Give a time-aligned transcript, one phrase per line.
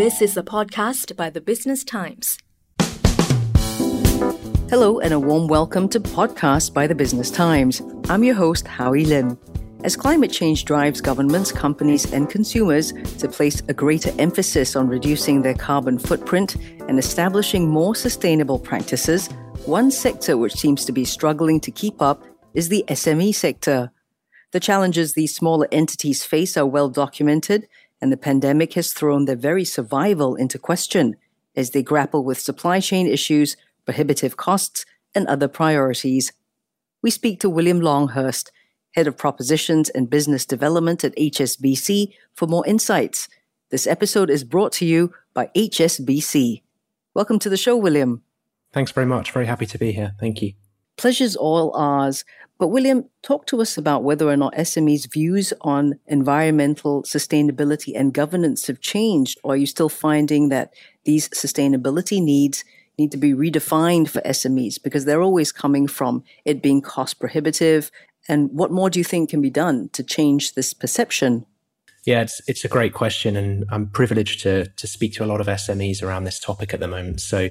[0.00, 2.38] This is a podcast by the Business Times.
[4.70, 7.82] Hello, and a warm welcome to Podcast by the Business Times.
[8.08, 9.38] I'm your host, Howie Lim.
[9.84, 15.42] As climate change drives governments, companies, and consumers to place a greater emphasis on reducing
[15.42, 16.56] their carbon footprint
[16.88, 19.26] and establishing more sustainable practices,
[19.66, 22.24] one sector which seems to be struggling to keep up
[22.54, 23.92] is the SME sector.
[24.52, 27.68] The challenges these smaller entities face are well documented,
[28.00, 31.16] and the pandemic has thrown their very survival into question
[31.56, 36.32] as they grapple with supply chain issues, prohibitive costs, and other priorities.
[37.02, 38.50] We speak to William Longhurst,
[38.92, 43.28] Head of Propositions and Business Development at HSBC, for more insights.
[43.70, 46.62] This episode is brought to you by HSBC.
[47.14, 48.22] Welcome to the show, William.
[48.72, 49.32] Thanks very much.
[49.32, 50.14] Very happy to be here.
[50.18, 50.54] Thank you.
[51.00, 52.26] Pleasure's all ours.
[52.58, 58.12] But, William, talk to us about whether or not SME's views on environmental sustainability and
[58.12, 60.74] governance have changed, or are you still finding that
[61.04, 62.64] these sustainability needs
[62.98, 67.90] need to be redefined for SMEs because they're always coming from it being cost prohibitive?
[68.28, 71.46] And what more do you think can be done to change this perception?
[72.04, 75.40] Yeah, it's it's a great question, and I'm privileged to to speak to a lot
[75.40, 77.22] of SMEs around this topic at the moment.
[77.22, 77.48] So,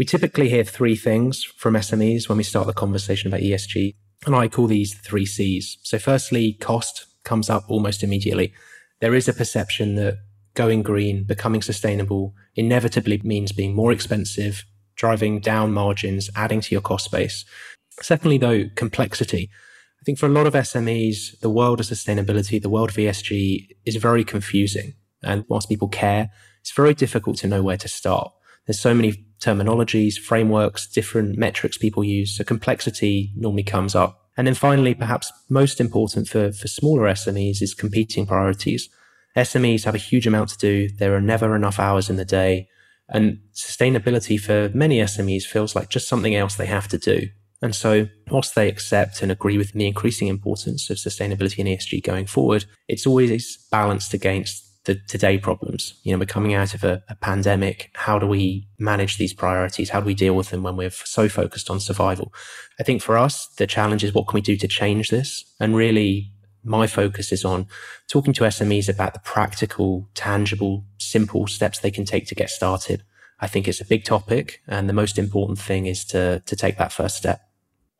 [0.00, 3.94] we typically hear three things from SMEs when we start the conversation about ESG.
[4.24, 5.76] And I call these three C's.
[5.82, 8.54] So, firstly, cost comes up almost immediately.
[9.02, 10.16] There is a perception that
[10.54, 14.64] going green, becoming sustainable, inevitably means being more expensive,
[14.96, 17.44] driving down margins, adding to your cost base.
[18.00, 19.50] Secondly, though, complexity.
[20.00, 23.68] I think for a lot of SMEs, the world of sustainability, the world of ESG
[23.84, 24.94] is very confusing.
[25.22, 26.30] And whilst people care,
[26.62, 28.32] it's very difficult to know where to start.
[28.66, 32.36] There's so many terminologies, frameworks, different metrics people use.
[32.36, 34.28] So complexity normally comes up.
[34.36, 38.88] And then finally, perhaps most important for, for smaller SMEs is competing priorities.
[39.36, 40.88] SMEs have a huge amount to do.
[40.88, 42.68] There are never enough hours in the day.
[43.08, 47.28] And sustainability for many SMEs feels like just something else they have to do.
[47.62, 52.02] And so, whilst they accept and agree with the increasing importance of sustainability and ESG
[52.02, 55.94] going forward, it's always balanced against the today problems.
[56.02, 57.90] You know, we're coming out of a, a, pandemic.
[57.94, 59.90] How do we manage these priorities?
[59.90, 62.34] How do we deal with them when we're so focused on survival?
[62.80, 65.44] I think for us, the challenge is what can we do to change this?
[65.60, 66.32] And really,
[66.64, 67.68] my focus is on
[68.08, 73.04] talking to SMEs about the practical, tangible, simple steps they can take to get started.
[73.38, 74.60] I think it's a big topic.
[74.66, 77.40] And the most important thing is to, to take that first step.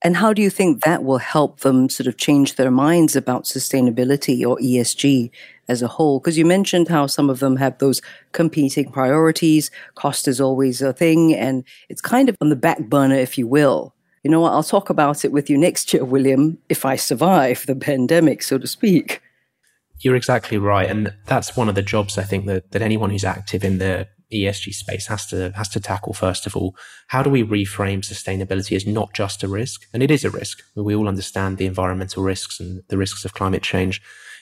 [0.03, 3.45] And how do you think that will help them sort of change their minds about
[3.45, 5.31] sustainability or ESG
[5.69, 6.19] as a whole?
[6.19, 8.01] Because you mentioned how some of them have those
[8.33, 9.71] competing priorities.
[9.97, 13.47] Cost is always a thing, and it's kind of on the back burner, if you
[13.47, 13.95] will.
[14.23, 14.53] You know what?
[14.53, 18.57] I'll talk about it with you next year, William, if I survive the pandemic, so
[18.59, 19.21] to speak.
[20.01, 20.89] You're exactly right.
[20.89, 24.09] And that's one of the jobs I think that, that anyone who's active in the
[24.33, 26.77] ESG space has to has to tackle first of all.
[27.09, 29.87] How do we reframe sustainability as not just a risk?
[29.93, 30.63] And it is a risk.
[30.75, 34.01] We all understand the environmental risks and the risks of climate change.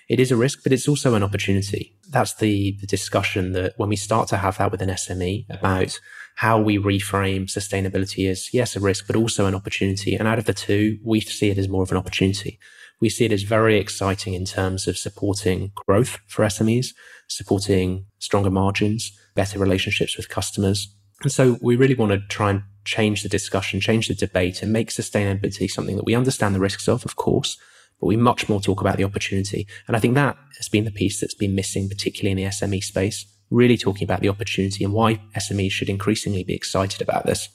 [0.09, 1.95] It is a risk, but it's also an opportunity.
[2.09, 6.01] That's the, the discussion that when we start to have that with an SME about
[6.37, 10.15] how we reframe sustainability as yes, a risk, but also an opportunity.
[10.15, 12.59] And out of the two, we see it as more of an opportunity.
[13.01, 16.89] We see it as very exciting in terms of supporting growth for SMEs,
[17.29, 20.93] supporting stronger margins, better relationships with customers.
[21.23, 24.73] And so we really want to try and change the discussion, change the debate and
[24.73, 27.59] make sustainability something that we understand the risks of, of course,
[28.01, 29.67] but we much more talk about the opportunity.
[29.87, 32.83] And I think that has been the piece that's been missing, particularly in the SME
[32.83, 37.49] space, really talking about the opportunity and why SMEs should increasingly be excited about this.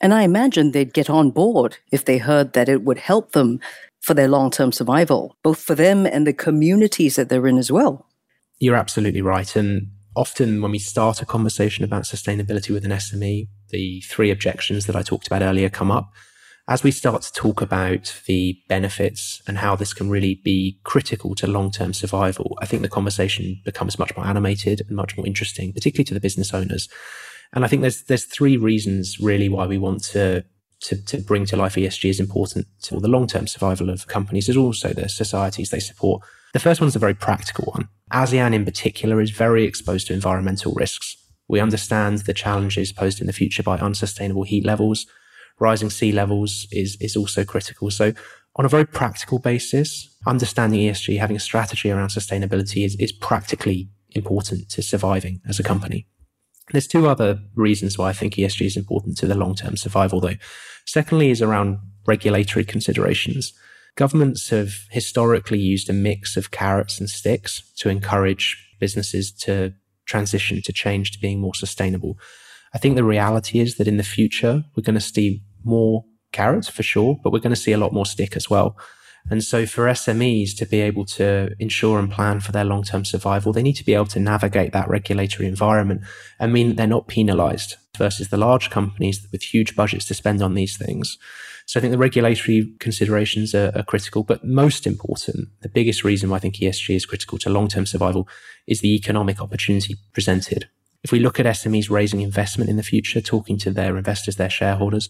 [0.00, 3.60] And I imagine they'd get on board if they heard that it would help them
[4.06, 7.72] for their long term survival, both for them and the communities that they're in as
[7.72, 8.06] well.
[8.60, 9.56] You're absolutely right.
[9.56, 14.86] And often when we start a conversation about sustainability with an SME, the three objections
[14.86, 16.12] that I talked about earlier come up.
[16.68, 21.34] As we start to talk about the benefits and how this can really be critical
[21.34, 25.26] to long term survival, I think the conversation becomes much more animated and much more
[25.26, 26.88] interesting, particularly to the business owners.
[27.52, 30.44] And I think there's there's three reasons really why we want to
[30.80, 34.48] to, to bring to life ESG is important for the long term survival of companies,
[34.48, 36.22] as also the societies they support.
[36.52, 37.88] The first one's a very practical one.
[38.12, 41.16] ASEAN in particular is very exposed to environmental risks.
[41.48, 45.06] We understand the challenges posed in the future by unsustainable heat levels.
[45.58, 47.90] Rising sea levels is, is also critical.
[47.90, 48.12] So
[48.56, 53.88] on a very practical basis, understanding ESG, having a strategy around sustainability is, is practically
[54.12, 56.06] important to surviving as a company.
[56.72, 60.20] There's two other reasons why I think ESG is important to the long term survival,
[60.20, 60.34] though.
[60.84, 63.52] Secondly, is around regulatory considerations.
[63.96, 69.72] Governments have historically used a mix of carrots and sticks to encourage businesses to
[70.04, 72.18] transition to change to being more sustainable.
[72.74, 76.68] I think the reality is that in the future, we're going to see more carrots
[76.68, 78.76] for sure, but we're going to see a lot more stick as well.
[79.28, 83.52] And so for SMEs to be able to ensure and plan for their long-term survival,
[83.52, 86.02] they need to be able to navigate that regulatory environment
[86.38, 90.42] and mean that they're not penalized versus the large companies with huge budgets to spend
[90.42, 91.18] on these things.
[91.66, 96.30] So I think the regulatory considerations are, are critical, but most important, the biggest reason
[96.30, 98.28] why I think ESG is critical to long-term survival
[98.68, 100.68] is the economic opportunity presented.
[101.02, 104.50] If we look at SMEs raising investment in the future, talking to their investors, their
[104.50, 105.08] shareholders,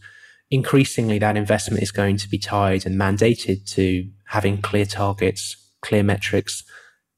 [0.50, 6.02] increasingly that investment is going to be tied and mandated to having clear targets, clear
[6.02, 6.62] metrics,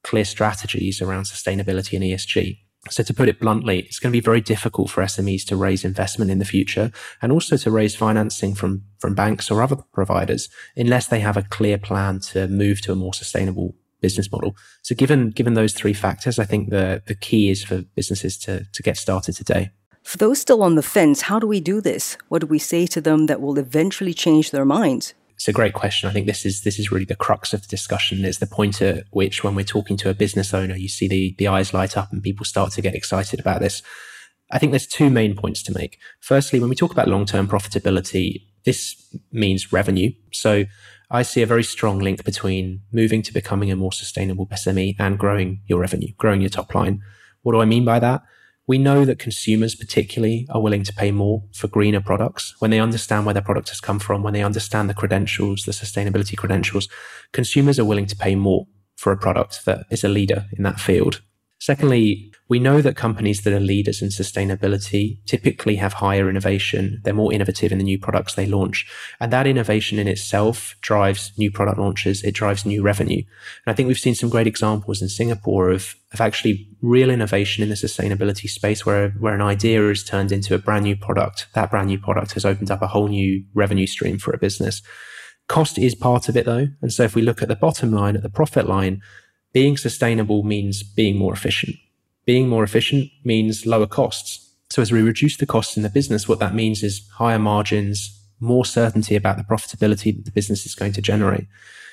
[0.02, 2.58] clear strategies around sustainability and ESG.
[2.90, 5.84] So to put it bluntly, it's going to be very difficult for SMEs to raise
[5.84, 6.90] investment in the future
[7.20, 11.42] and also to raise financing from, from banks or other providers unless they have a
[11.42, 14.56] clear plan to move to a more sustainable business model.
[14.82, 18.64] So given, given those three factors, I think the, the key is for businesses to,
[18.72, 19.70] to get started today.
[20.02, 22.16] For those still on the fence, how do we do this?
[22.28, 25.14] What do we say to them that will eventually change their minds?
[25.34, 26.08] It's a great question.
[26.08, 28.24] I think this is this is really the crux of the discussion.
[28.24, 31.34] It's the point at which, when we're talking to a business owner, you see the
[31.38, 33.82] the eyes light up and people start to get excited about this.
[34.50, 35.98] I think there's two main points to make.
[36.20, 38.96] Firstly, when we talk about long term profitability, this
[39.30, 40.10] means revenue.
[40.32, 40.64] So
[41.10, 45.18] I see a very strong link between moving to becoming a more sustainable SME and
[45.18, 47.00] growing your revenue, growing your top line.
[47.42, 48.22] What do I mean by that?
[48.68, 52.78] We know that consumers, particularly, are willing to pay more for greener products when they
[52.78, 56.86] understand where their product has come from, when they understand the credentials, the sustainability credentials.
[57.32, 60.78] Consumers are willing to pay more for a product that is a leader in that
[60.78, 61.22] field.
[61.58, 67.00] Secondly, we know that companies that are leaders in sustainability typically have higher innovation.
[67.04, 68.86] They're more innovative in the new products they launch.
[69.20, 72.24] And that innovation in itself drives new product launches.
[72.24, 73.22] It drives new revenue.
[73.66, 77.62] And I think we've seen some great examples in Singapore of, of actually real innovation
[77.62, 81.48] in the sustainability space where, where an idea is turned into a brand new product.
[81.52, 84.80] That brand new product has opened up a whole new revenue stream for a business.
[85.48, 86.68] Cost is part of it though.
[86.80, 89.02] And so if we look at the bottom line, at the profit line,
[89.52, 91.76] being sustainable means being more efficient
[92.28, 94.54] being more efficient means lower costs.
[94.68, 98.22] So as we reduce the costs in the business, what that means is higher margins,
[98.38, 101.46] more certainty about the profitability that the business is going to generate.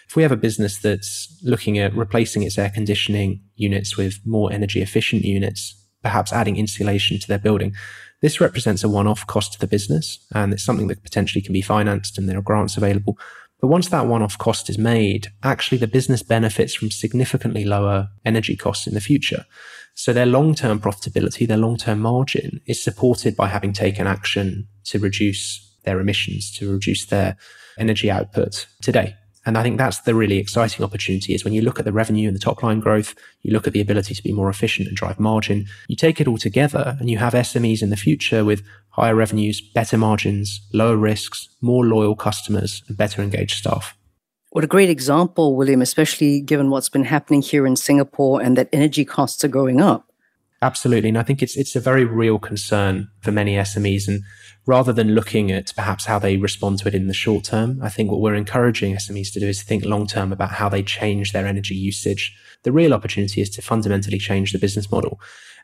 [0.09, 4.51] If we have a business that's looking at replacing its air conditioning units with more
[4.51, 5.73] energy efficient units,
[6.03, 7.73] perhaps adding insulation to their building,
[8.21, 11.61] this represents a one-off cost to the business and it's something that potentially can be
[11.61, 13.17] financed and there are grants available.
[13.61, 18.57] But once that one-off cost is made, actually the business benefits from significantly lower energy
[18.57, 19.45] costs in the future.
[19.95, 25.73] So their long-term profitability, their long-term margin is supported by having taken action to reduce
[25.85, 27.37] their emissions, to reduce their
[27.77, 29.15] energy output today.
[29.45, 32.27] And I think that's the really exciting opportunity is when you look at the revenue
[32.27, 34.97] and the top line growth, you look at the ability to be more efficient and
[34.97, 38.63] drive margin, you take it all together and you have SMEs in the future with
[38.89, 43.95] higher revenues, better margins, lower risks, more loyal customers and better engaged staff.
[44.55, 48.69] What a great example, William, especially given what's been happening here in Singapore and that
[48.71, 50.09] energy costs are going up.
[50.61, 51.09] Absolutely.
[51.09, 54.07] And I think it's it's a very real concern for many SMEs.
[54.07, 54.23] And
[54.65, 57.89] rather than looking at perhaps how they respond to it in the short term, I
[57.89, 61.33] think what we're encouraging SMEs to do is think long term about how they change
[61.33, 62.33] their energy usage.
[62.63, 65.19] The real opportunity is to fundamentally change the business model.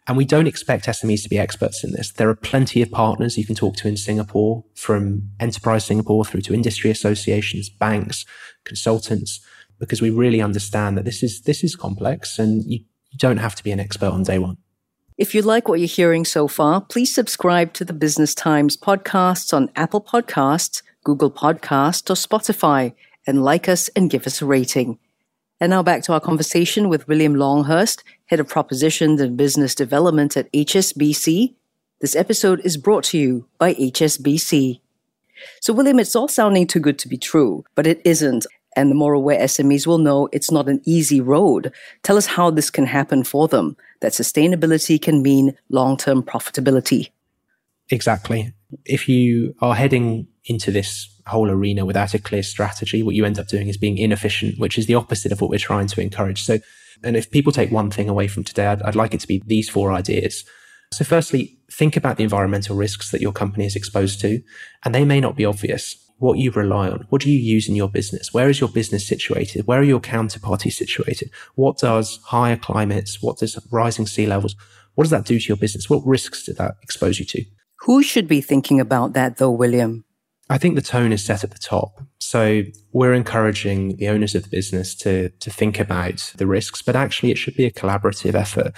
[0.07, 2.11] And we don't expect SMEs to be experts in this.
[2.11, 6.41] There are plenty of partners you can talk to in Singapore, from Enterprise Singapore through
[6.41, 8.25] to industry associations, banks,
[8.65, 9.39] consultants,
[9.79, 12.79] because we really understand that this is this is complex and you,
[13.17, 14.55] don't have to be an expert on day one.
[15.17, 19.53] If you like what you're hearing so far, please subscribe to the Business Times podcasts
[19.53, 22.93] on Apple Podcasts, Google Podcasts, or Spotify,
[23.27, 24.97] and like us and give us a rating.
[25.61, 30.35] And now back to our conversation with William Longhurst, Head of Propositions and Business Development
[30.35, 31.53] at HSBC.
[31.99, 34.79] This episode is brought to you by HSBC.
[35.59, 38.47] So, William, it's all sounding too good to be true, but it isn't.
[38.75, 41.71] And the more aware SMEs will know it's not an easy road.
[42.01, 47.11] Tell us how this can happen for them, that sustainability can mean long term profitability.
[47.91, 48.51] Exactly.
[48.85, 53.39] If you are heading into this whole arena without a clear strategy, what you end
[53.39, 56.43] up doing is being inefficient, which is the opposite of what we're trying to encourage.
[56.43, 56.59] So,
[57.03, 59.41] and if people take one thing away from today, I'd, I'd like it to be
[59.45, 60.43] these four ideas.
[60.91, 64.41] So, firstly, think about the environmental risks that your company is exposed to,
[64.83, 65.97] and they may not be obvious.
[66.17, 68.31] What you rely on, what do you use in your business?
[68.31, 69.65] Where is your business situated?
[69.65, 71.31] Where are your counterparties situated?
[71.55, 74.55] What does higher climates, what does rising sea levels,
[74.93, 75.89] what does that do to your business?
[75.89, 77.43] What risks does that expose you to?
[77.79, 80.05] Who should be thinking about that though, William?
[80.51, 82.01] I think the tone is set at the top.
[82.19, 86.93] So we're encouraging the owners of the business to, to think about the risks, but
[86.93, 88.73] actually it should be a collaborative effort.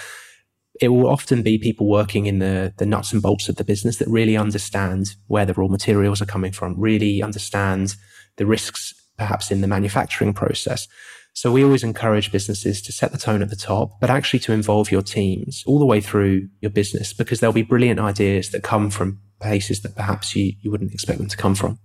[0.80, 3.98] it will often be people working in the, the nuts and bolts of the business
[3.98, 7.96] that really understand where the raw materials are coming from, really understand
[8.38, 10.88] the risks perhaps in the manufacturing process.
[11.34, 14.54] So we always encourage businesses to set the tone at the top, but actually to
[14.54, 18.62] involve your teams all the way through your business because there'll be brilliant ideas that
[18.62, 21.78] come from places that perhaps you, you wouldn't expect them to come from.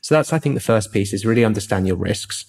[0.00, 2.44] So that's, I think, the first piece is really understand your risks.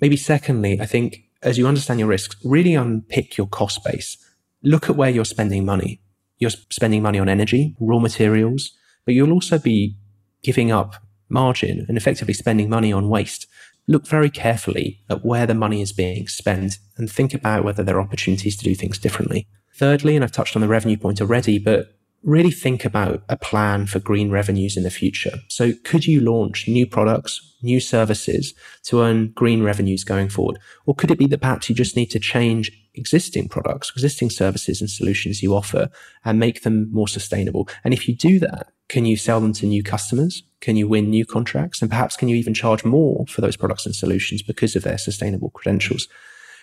[0.00, 4.16] Maybe secondly, I think as you understand your risks, really unpick your cost base.
[4.62, 6.00] Look at where you're spending money.
[6.38, 8.72] You're spending money on energy, raw materials,
[9.04, 9.96] but you'll also be
[10.42, 10.94] giving up
[11.28, 13.46] margin and effectively spending money on waste.
[13.88, 17.96] Look very carefully at where the money is being spent and think about whether there
[17.96, 19.46] are opportunities to do things differently.
[19.74, 23.86] Thirdly, and I've touched on the revenue point already, but really think about a plan
[23.86, 25.38] for green revenues in the future.
[25.48, 30.58] So could you launch new products, new services to earn green revenues going forward?
[30.86, 34.80] Or could it be that perhaps you just need to change existing products, existing services
[34.80, 35.88] and solutions you offer
[36.24, 37.68] and make them more sustainable?
[37.82, 40.42] And if you do that, can you sell them to new customers?
[40.60, 41.82] Can you win new contracts?
[41.82, 44.98] And perhaps can you even charge more for those products and solutions because of their
[44.98, 46.08] sustainable credentials?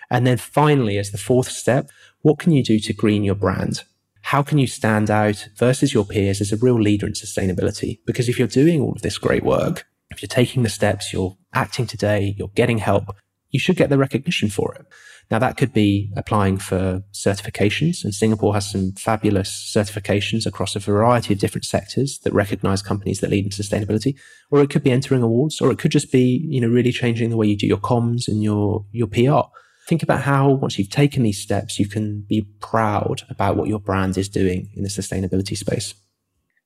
[0.10, 1.90] And then finally, as the fourth step,
[2.22, 3.84] what can you do to green your brand?
[4.30, 7.98] How can you stand out versus your peers as a real leader in sustainability?
[8.06, 11.36] Because if you're doing all of this great work, if you're taking the steps, you're
[11.56, 13.06] acting today, you're getting help,
[13.50, 14.86] you should get the recognition for it.
[15.32, 20.80] Now that could be applying for certifications and Singapore has some fabulous certifications across a
[20.80, 24.16] variety of different sectors that recognize companies that lead in sustainability.
[24.52, 27.32] Or it could be entering awards or it could just be, you know, really changing
[27.32, 29.50] the way you do your comms and your, your PR
[29.90, 33.80] think about how once you've taken these steps, you can be proud about what your
[33.80, 35.96] brand is doing in the sustainability space.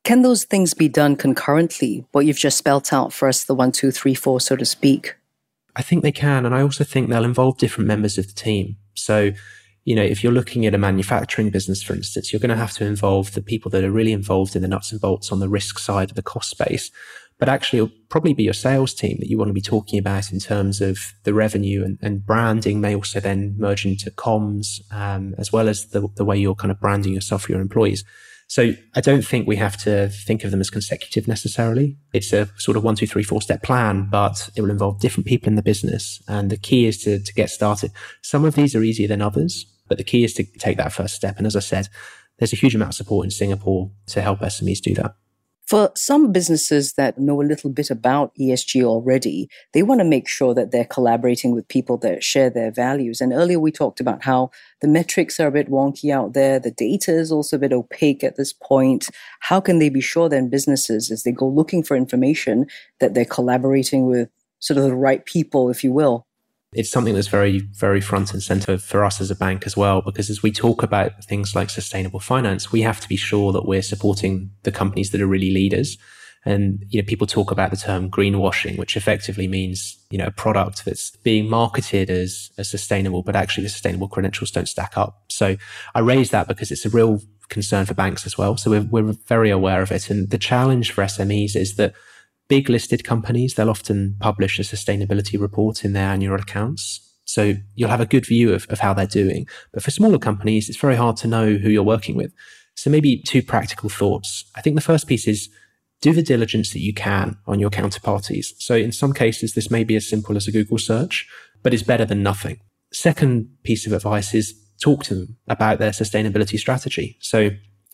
[0.04, 2.06] Can those things be done concurrently?
[2.12, 5.16] What you've just spelt out for us, the one, two, three, four, so to speak?
[5.78, 6.46] I think they can.
[6.46, 8.76] And I also think they'll involve different members of the team.
[8.96, 9.32] So,
[9.86, 12.74] you know, if you're looking at a manufacturing business, for instance, you're going to have
[12.74, 15.50] to involve the people that are really involved in the nuts and bolts on the
[15.50, 16.92] risk side of the cost space
[17.40, 20.32] but actually it'll probably be your sales team that you want to be talking about
[20.32, 25.36] in terms of the revenue and, and branding may also then merge into comms um,
[25.38, 28.04] as well as the, the way you're kind of branding yourself for your employees.
[28.48, 31.98] So I don't think we have to think of them as consecutive necessarily.
[32.14, 35.26] It's a sort of one, two, three, four step plan, but it will involve different
[35.26, 36.22] people in the business.
[36.28, 37.92] And the key is to, to get started.
[38.22, 41.16] Some of these are easier than others, but the key is to take that first
[41.16, 41.38] step.
[41.38, 41.88] And as I said,
[42.38, 45.16] there's a huge amount of support in Singapore to help SMEs do that.
[45.74, 50.28] For some businesses that know a little bit about ESG already, they want to make
[50.28, 53.20] sure that they're collaborating with people that share their values.
[53.20, 54.52] And earlier we talked about how
[54.82, 56.60] the metrics are a bit wonky out there.
[56.60, 59.10] The data is also a bit opaque at this point.
[59.40, 62.68] How can they be sure then businesses, as they go looking for information,
[63.00, 66.28] that they're collaborating with sort of the right people, if you will?
[66.76, 70.02] It's something that's very, very front and center for us as a bank as well.
[70.02, 73.66] Because as we talk about things like sustainable finance, we have to be sure that
[73.66, 75.98] we're supporting the companies that are really leaders.
[76.46, 80.32] And, you know, people talk about the term greenwashing, which effectively means, you know, a
[80.32, 85.24] product that's being marketed as, as sustainable, but actually the sustainable credentials don't stack up.
[85.30, 85.56] So
[85.96, 88.58] I raise that because it's a real concern for banks as well.
[88.58, 90.10] So we're, we're very aware of it.
[90.10, 91.94] And the challenge for SMEs is that
[92.48, 97.00] big listed companies, they'll often publish a sustainability report in their annual accounts.
[97.26, 99.48] So you'll have a good view of, of how they're doing.
[99.72, 102.34] But for smaller companies, it's very hard to know who you're working with.
[102.76, 104.46] So maybe two practical thoughts.
[104.56, 105.50] I think the first piece is
[106.02, 108.48] do the diligence that you can on your counterparties.
[108.58, 111.28] So in some cases, this may be as simple as a Google search,
[111.62, 112.60] but it's better than nothing.
[112.92, 117.18] Second piece of advice is talk to them about their sustainability strategy.
[117.22, 117.52] So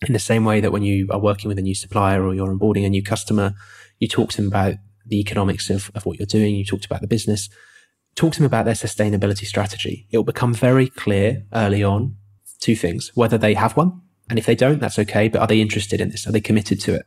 [0.07, 2.47] in the same way that when you are working with a new supplier or you're
[2.47, 3.53] onboarding a new customer,
[3.99, 4.75] you talk to them about
[5.05, 6.55] the economics of, of what you're doing.
[6.55, 7.49] You talked about the business.
[8.15, 10.07] Talk to them about their sustainability strategy.
[10.11, 12.15] It will become very clear early on
[12.59, 14.01] two things, whether they have one.
[14.29, 15.27] And if they don't, that's okay.
[15.27, 16.27] But are they interested in this?
[16.27, 17.05] Are they committed to it?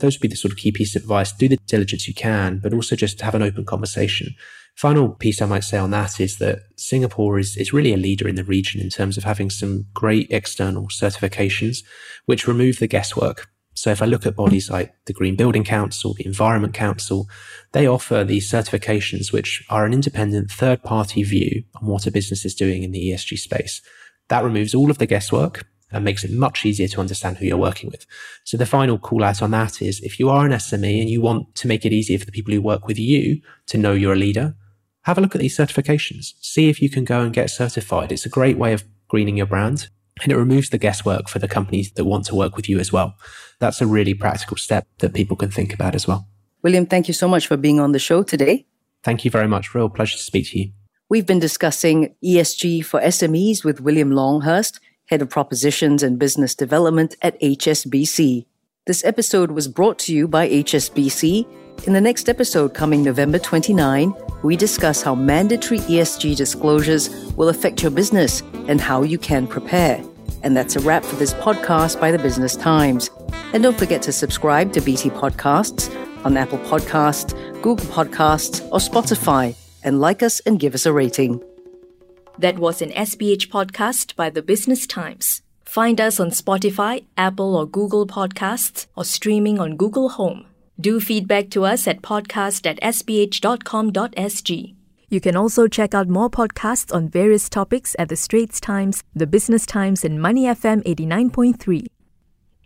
[0.00, 1.32] Those would be the sort of key piece of advice.
[1.32, 4.34] Do the diligence you can, but also just have an open conversation.
[4.74, 8.26] Final piece I might say on that is that Singapore is, is really a leader
[8.26, 11.84] in the region in terms of having some great external certifications,
[12.24, 13.50] which remove the guesswork.
[13.74, 17.28] So if I look at bodies like the Green Building Council, the Environment Council,
[17.72, 22.44] they offer these certifications, which are an independent third party view on what a business
[22.44, 23.80] is doing in the ESG space.
[24.28, 27.56] That removes all of the guesswork and makes it much easier to understand who you're
[27.56, 28.06] working with.
[28.44, 31.20] So the final call out on that is if you are an SME and you
[31.20, 34.14] want to make it easier for the people who work with you to know you're
[34.14, 34.54] a leader,
[35.02, 36.34] have a look at these certifications.
[36.40, 38.12] See if you can go and get certified.
[38.12, 39.88] It's a great way of greening your brand
[40.22, 42.92] and it removes the guesswork for the companies that want to work with you as
[42.92, 43.14] well.
[43.58, 46.26] That's a really practical step that people can think about as well.
[46.62, 48.66] William, thank you so much for being on the show today.
[49.02, 49.74] Thank you very much.
[49.74, 50.72] Real pleasure to speak to you.
[51.08, 57.14] We've been discussing ESG for SMEs with William Longhurst, Head of Propositions and Business Development
[57.20, 58.46] at HSBC.
[58.86, 61.46] This episode was brought to you by HSBC.
[61.86, 67.82] In the next episode, coming November 29, we discuss how mandatory ESG disclosures will affect
[67.82, 70.02] your business and how you can prepare.
[70.42, 73.10] And that's a wrap for this podcast by the Business Times.
[73.52, 75.88] And don't forget to subscribe to BT Podcasts
[76.24, 77.32] on Apple Podcasts,
[77.62, 81.42] Google Podcasts, or Spotify, and like us and give us a rating.
[82.38, 85.42] That was an SPH podcast by the Business Times.
[85.64, 90.46] Find us on Spotify, Apple or Google Podcasts, or streaming on Google Home.
[90.80, 94.74] Do feedback to us at podcast at sph.com.sg.
[95.12, 99.26] You can also check out more podcasts on various topics at The Straits Times, The
[99.26, 101.86] Business Times, and Money FM 89.3.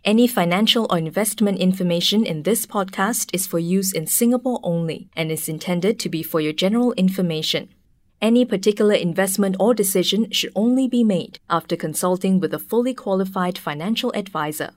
[0.05, 5.29] Any financial or investment information in this podcast is for use in Singapore only and
[5.29, 7.67] is intended to be for your general information.
[8.21, 13.57] Any particular investment or decision should only be made after consulting with a fully qualified
[13.57, 14.69] financial advisor.